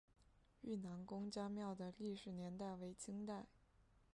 [0.61, 3.45] 愈南公家庙的历史年代为清代。